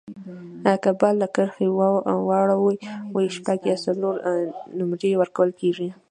[0.83, 4.13] که بال له کرښي واوړي، شپږ یا څلور
[4.77, 5.89] نومرې ورکول کیږي.